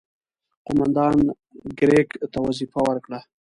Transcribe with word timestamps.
قوماندان 0.65 1.17
کرېګ 1.77 2.09
ته 2.31 2.37
وظیفه 2.47 2.79
ورکړه. 2.87 3.19